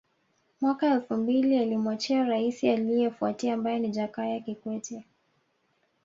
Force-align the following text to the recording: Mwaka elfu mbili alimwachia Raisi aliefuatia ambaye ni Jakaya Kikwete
Mwaka 0.61 0.87
elfu 0.93 1.17
mbili 1.17 1.57
alimwachia 1.57 2.23
Raisi 2.23 2.69
aliefuatia 2.69 3.53
ambaye 3.53 3.79
ni 3.79 3.89
Jakaya 3.89 4.39
Kikwete 4.39 5.05